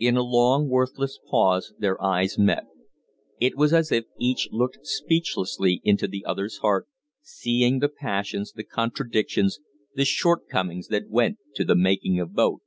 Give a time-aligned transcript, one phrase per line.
[0.00, 2.64] In a long, worthless pause their eyes met.
[3.38, 6.88] It was as if each looked speechlessly into the other's heart,
[7.22, 9.60] seeing the passions, the contradictions,
[9.94, 12.62] the shortcomings that went to the making of both.